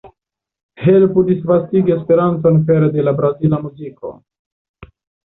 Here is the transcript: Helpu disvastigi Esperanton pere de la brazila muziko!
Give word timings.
Helpu 0.83 1.23
disvastigi 1.25 1.93
Esperanton 1.95 2.57
pere 2.69 2.87
de 2.95 3.05
la 3.09 3.13
brazila 3.19 3.59
muziko! 3.67 4.11